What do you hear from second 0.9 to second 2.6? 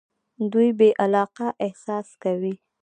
علاقه احساس کوي.